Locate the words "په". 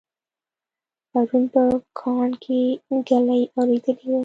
1.53-1.61